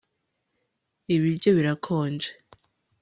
[1.15, 2.29] Ibiryo birakonja